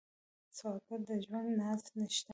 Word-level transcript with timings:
سوالګر 0.57 1.01
د 1.07 1.09
ژوند 1.23 1.47
ناز 1.59 1.81
نشته 1.97 2.29